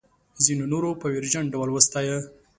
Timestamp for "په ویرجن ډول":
1.01-1.69